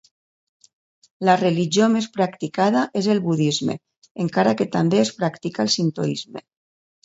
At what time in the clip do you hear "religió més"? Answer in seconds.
1.41-2.07